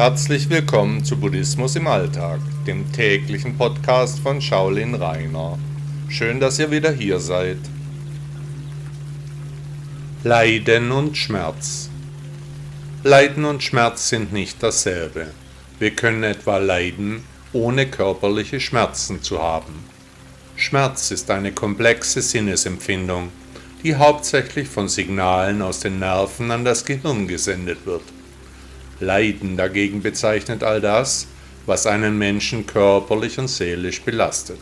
Herzlich 0.00 0.48
willkommen 0.48 1.04
zu 1.04 1.18
Buddhismus 1.20 1.76
im 1.76 1.86
Alltag, 1.86 2.40
dem 2.66 2.90
täglichen 2.90 3.58
Podcast 3.58 4.20
von 4.20 4.40
Shaolin 4.40 4.94
Rainer. 4.94 5.58
Schön, 6.08 6.40
dass 6.40 6.58
ihr 6.58 6.70
wieder 6.70 6.90
hier 6.90 7.20
seid. 7.20 7.58
Leiden 10.24 10.90
und 10.90 11.18
Schmerz. 11.18 11.90
Leiden 13.04 13.44
und 13.44 13.62
Schmerz 13.62 14.08
sind 14.08 14.32
nicht 14.32 14.62
dasselbe. 14.62 15.26
Wir 15.78 15.90
können 15.90 16.22
etwa 16.22 16.56
leiden, 16.56 17.22
ohne 17.52 17.84
körperliche 17.86 18.58
Schmerzen 18.58 19.22
zu 19.22 19.42
haben. 19.42 19.84
Schmerz 20.56 21.10
ist 21.10 21.30
eine 21.30 21.52
komplexe 21.52 22.22
Sinnesempfindung, 22.22 23.30
die 23.82 23.96
hauptsächlich 23.96 24.66
von 24.66 24.88
Signalen 24.88 25.60
aus 25.60 25.80
den 25.80 25.98
Nerven 25.98 26.50
an 26.52 26.64
das 26.64 26.86
Gehirn 26.86 27.28
gesendet 27.28 27.84
wird. 27.84 28.04
Leiden 29.00 29.56
dagegen 29.56 30.02
bezeichnet 30.02 30.62
all 30.62 30.80
das, 30.80 31.26
was 31.66 31.86
einen 31.86 32.18
Menschen 32.18 32.66
körperlich 32.66 33.38
und 33.38 33.48
seelisch 33.48 34.02
belastet. 34.02 34.58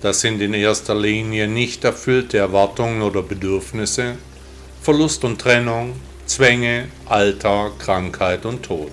Das 0.00 0.20
sind 0.20 0.40
in 0.40 0.54
erster 0.54 0.94
Linie 0.94 1.46
nicht 1.46 1.84
erfüllte 1.84 2.38
Erwartungen 2.38 3.02
oder 3.02 3.22
Bedürfnisse, 3.22 4.16
Verlust 4.80 5.22
und 5.24 5.40
Trennung, 5.40 5.92
Zwänge, 6.26 6.88
Alter, 7.06 7.70
Krankheit 7.78 8.44
und 8.46 8.64
Tod. 8.64 8.90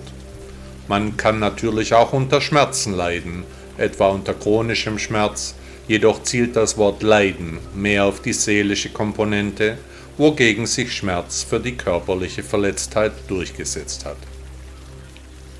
Man 0.88 1.16
kann 1.16 1.38
natürlich 1.38 1.94
auch 1.94 2.12
unter 2.12 2.40
Schmerzen 2.40 2.94
leiden, 2.94 3.44
etwa 3.76 4.08
unter 4.08 4.34
chronischem 4.34 4.98
Schmerz, 4.98 5.54
jedoch 5.88 6.22
zielt 6.22 6.54
das 6.54 6.76
Wort 6.76 7.02
Leiden 7.02 7.58
mehr 7.74 8.04
auf 8.04 8.20
die 8.20 8.32
seelische 8.32 8.90
Komponente, 8.90 9.78
wogegen 10.16 10.66
sich 10.66 10.92
Schmerz 10.92 11.42
für 11.42 11.58
die 11.58 11.76
körperliche 11.76 12.42
Verletztheit 12.42 13.12
durchgesetzt 13.26 14.04
hat. 14.04 14.18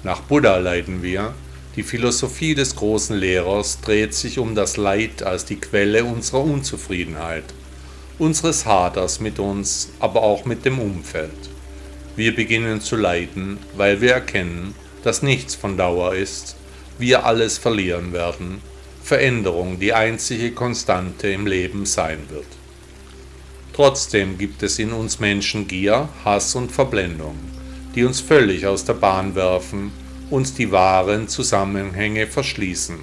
Nach 0.02 0.20
Buddha 0.22 0.56
leiden 0.56 1.02
wir. 1.02 1.34
Die 1.76 1.82
Philosophie 1.82 2.54
des 2.54 2.74
großen 2.74 3.16
Lehrers 3.16 3.80
dreht 3.82 4.14
sich 4.14 4.38
um 4.38 4.54
das 4.54 4.78
Leid 4.78 5.22
als 5.22 5.44
die 5.44 5.60
Quelle 5.60 6.04
unserer 6.04 6.42
Unzufriedenheit, 6.42 7.44
unseres 8.18 8.64
Haders 8.64 9.20
mit 9.20 9.38
uns, 9.38 9.90
aber 10.00 10.22
auch 10.22 10.46
mit 10.46 10.64
dem 10.64 10.78
Umfeld. 10.78 11.50
Wir 12.16 12.34
beginnen 12.34 12.80
zu 12.80 12.96
leiden, 12.96 13.58
weil 13.76 14.00
wir 14.00 14.12
erkennen, 14.12 14.74
dass 15.04 15.22
nichts 15.22 15.54
von 15.54 15.76
Dauer 15.76 16.14
ist, 16.14 16.56
wir 16.98 17.26
alles 17.26 17.58
verlieren 17.58 18.12
werden, 18.14 18.62
Veränderung 19.02 19.78
die 19.78 19.92
einzige 19.92 20.52
Konstante 20.52 21.28
im 21.28 21.46
Leben 21.46 21.84
sein 21.84 22.18
wird. 22.30 22.46
Trotzdem 23.74 24.38
gibt 24.38 24.62
es 24.62 24.78
in 24.78 24.92
uns 24.92 25.20
Menschen 25.20 25.68
Gier, 25.68 26.08
Hass 26.24 26.54
und 26.54 26.72
Verblendung 26.72 27.36
die 27.94 28.04
uns 28.04 28.20
völlig 28.20 28.66
aus 28.66 28.84
der 28.84 28.94
Bahn 28.94 29.34
werfen, 29.34 29.92
uns 30.30 30.54
die 30.54 30.70
wahren 30.70 31.28
Zusammenhänge 31.28 32.26
verschließen. 32.26 32.98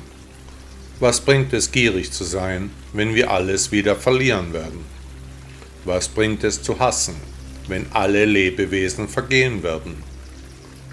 Was 0.99 1.21
bringt 1.21 1.53
es 1.53 1.71
gierig 1.71 2.11
zu 2.11 2.23
sein, 2.23 2.71
wenn 2.93 3.13
wir 3.13 3.29
alles 3.29 3.71
wieder 3.71 3.95
verlieren 3.95 4.53
werden? 4.53 4.85
Was 5.85 6.07
bringt 6.07 6.43
es 6.43 6.61
zu 6.63 6.79
hassen, 6.79 7.15
wenn 7.67 7.85
alle 7.91 8.25
Lebewesen 8.25 9.07
vergehen 9.07 9.61
werden? 9.61 10.03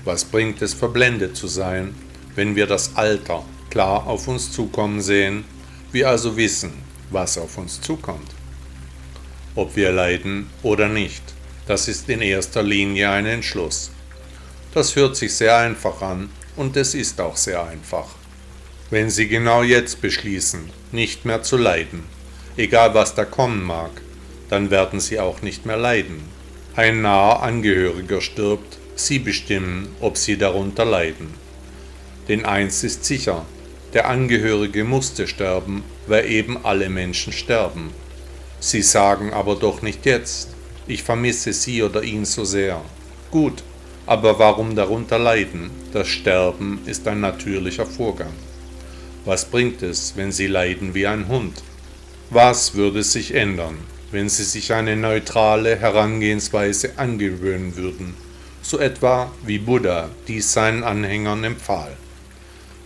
Was 0.05 0.25
bringt 0.25 0.61
es 0.61 0.75
verblendet 0.75 1.37
zu 1.37 1.47
sein, 1.47 1.95
wenn 2.35 2.57
wir 2.57 2.67
das 2.67 2.97
Alter 2.97 3.45
klar 3.71 4.07
auf 4.07 4.29
uns 4.29 4.53
zukommen 4.53 5.01
sehen, 5.01 5.45
wir 5.93 6.09
also 6.09 6.37
wissen, 6.37 6.73
was 7.11 7.39
auf 7.39 7.57
uns 7.57 7.81
zukommt? 7.81 8.35
Ob 9.55 9.77
wir 9.77 9.93
leiden 9.93 10.51
oder 10.63 10.89
nicht, 10.89 11.34
das 11.67 11.89
ist 11.89 12.09
in 12.09 12.21
erster 12.21 12.63
Linie 12.63 13.11
ein 13.11 13.27
Entschluss. 13.27 13.91
Das 14.75 14.97
hört 14.97 15.17
sich 15.17 15.35
sehr 15.35 15.57
einfach 15.57 16.03
an 16.03 16.29
und 16.57 16.77
es 16.77 16.95
ist 16.95 17.21
auch 17.21 17.37
sehr 17.37 17.65
einfach. 17.65 18.09
Wenn 18.91 19.09
Sie 19.09 19.29
genau 19.29 19.63
jetzt 19.63 20.03
beschließen, 20.03 20.71
nicht 20.93 21.25
mehr 21.25 21.43
zu 21.43 21.57
leiden, 21.57 22.05
egal 22.57 22.95
was 22.95 23.15
da 23.15 23.25
kommen 23.25 23.63
mag, 23.63 23.91
dann 24.51 24.71
werden 24.71 25.01
Sie 25.01 25.19
auch 25.19 25.43
nicht 25.43 25.65
mehr 25.65 25.79
leiden. 25.79 26.23
Ein 26.77 27.03
naher 27.03 27.43
Angehöriger 27.43 28.21
stirbt, 28.21 28.79
Sie 28.95 29.19
bestimmen, 29.19 29.89
ob 30.01 30.19
Sie 30.19 30.37
darunter 30.37 30.85
leiden. 30.85 31.33
Denn 32.29 32.45
eins 32.45 32.85
ist 32.85 33.05
sicher, 33.05 33.47
der 33.95 34.09
Angehörige 34.09 34.85
musste 34.85 35.27
sterben, 35.27 35.83
weil 36.07 36.27
eben 36.31 36.65
alle 36.65 36.89
Menschen 36.91 37.33
sterben. 37.33 37.93
Sie 38.61 38.83
sagen 38.83 39.33
aber 39.33 39.57
doch 39.57 39.83
nicht 39.83 40.05
jetzt, 40.05 40.54
ich 40.87 41.03
vermisse 41.03 41.53
sie 41.53 41.83
oder 41.83 42.03
ihn 42.03 42.25
so 42.25 42.45
sehr. 42.45 42.81
Gut, 43.31 43.63
aber 44.07 44.39
warum 44.39 44.77
darunter 44.77 45.19
leiden? 45.19 45.71
Das 45.93 46.09
Sterben 46.09 46.81
ist 46.87 47.09
ein 47.09 47.21
natürlicher 47.21 47.87
Vorgang. 47.87 48.33
Was 49.25 49.47
bringt 49.47 49.83
es, 49.83 50.13
wenn 50.17 50.33
sie 50.33 50.47
leiden 50.47 50.95
wie 50.95 51.07
ein 51.07 51.29
Hund? 51.29 51.63
Was 52.29 52.75
würde 52.75 53.03
sich 53.03 53.35
ändern, 53.35 53.79
wenn 54.11 54.29
sie 54.29 54.45
sich 54.45 54.73
eine 54.73 54.97
neutrale 54.97 55.77
Herangehensweise 55.77 56.99
angewöhnen 56.99 57.77
würden, 57.77 58.15
so 58.61 58.79
etwa 58.79 59.31
wie 59.45 59.59
Buddha 59.59 60.11
dies 60.29 60.53
seinen 60.53 60.85
Anhängern 60.85 61.45
empfahl? 61.45 61.97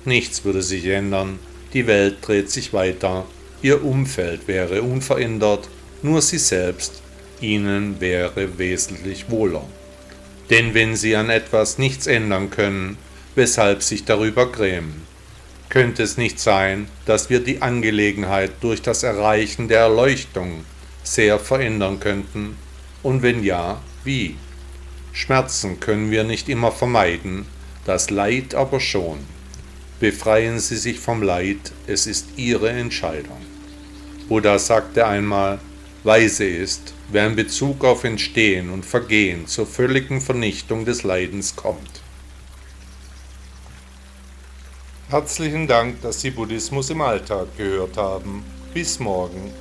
Nichts 0.05 0.45
würde 0.45 0.63
sich 0.63 0.87
ändern, 0.87 1.41
die 1.73 1.87
Welt 1.87 2.19
dreht 2.23 2.51
sich 2.51 2.73
weiter, 2.73 3.27
ihr 3.61 3.85
Umfeld 3.85 4.47
wäre 4.47 4.83
unverändert, 4.83 5.69
nur 6.03 6.23
sie 6.23 6.39
selbst 6.39 7.03
ihnen 7.43 8.01
wäre 8.01 8.59
wesentlich 8.59 9.31
wohler. 9.31 9.65
Denn 10.51 10.75
wenn 10.75 10.97
sie 10.97 11.17
an 11.17 11.31
etwas 11.31 11.79
nichts 11.79 12.07
ändern 12.07 12.51
können, 12.51 12.97
weshalb 13.35 13.83
sich 13.83 14.05
darüber 14.05 14.51
grämen, 14.51 15.07
könnte 15.69 16.03
es 16.03 16.17
nicht 16.17 16.41
sein, 16.41 16.89
dass 17.05 17.29
wir 17.29 17.41
die 17.41 17.61
Angelegenheit 17.61 18.53
durch 18.63 18.81
das 18.81 19.03
Erreichen 19.03 19.69
der 19.69 19.81
Erleuchtung 19.81 20.65
sehr 21.03 21.39
verändern 21.39 22.01
könnten? 22.01 22.57
Und 23.03 23.23
wenn 23.23 23.45
ja, 23.45 23.81
wie? 24.05 24.37
Schmerzen 25.13 25.81
können 25.81 26.11
wir 26.11 26.25
nicht 26.25 26.49
immer 26.49 26.73
vermeiden, 26.73 27.47
das 27.85 28.11
Leid 28.11 28.55
aber 28.55 28.81
schon. 28.81 29.19
Befreien 30.01 30.61
Sie 30.61 30.77
sich 30.77 31.01
vom 31.01 31.23
Leid, 31.23 31.73
es 31.87 32.07
ist 32.07 32.29
Ihre 32.37 32.71
Entscheidung. 32.71 33.41
Buddha 34.29 34.59
sagte 34.59 35.07
einmal, 35.07 35.59
Weise 36.09 36.47
ist, 36.47 36.95
wer 37.13 37.27
in 37.27 37.37
Bezug 37.37 37.85
auf 37.85 38.03
Entstehen 38.03 38.71
und 38.71 38.87
Vergehen 38.87 39.47
zur 39.47 39.67
völligen 39.67 40.23
Vernichtung 40.23 40.87
des 40.87 41.03
Leidens 41.03 41.55
kommt. 41.55 42.01
Herzlichen 45.11 45.67
Dank, 45.67 46.01
dass 46.01 46.23
Sie 46.23 46.31
Buddhismus 46.31 46.89
im 46.89 47.03
Alltag 47.03 47.49
gehört 47.59 47.99
haben. 47.99 48.43
Bis 48.73 48.99
morgen. 48.99 49.53